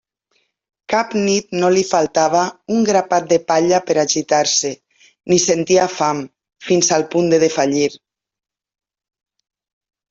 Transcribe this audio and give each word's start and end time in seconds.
Cap 0.93 1.11
nit 1.25 1.51
no 1.63 1.69
li 1.75 1.83
faltava 1.89 2.41
un 2.77 2.87
grapat 2.89 3.29
de 3.33 3.39
palla 3.51 3.81
per 3.91 3.99
a 3.99 4.07
gitar-se 4.15 4.73
ni 5.33 5.39
sentia 5.45 5.87
fam 6.01 6.25
fins 6.71 6.93
al 6.99 7.09
punt 7.15 7.33
de 7.35 7.43
defallir. 7.47 7.89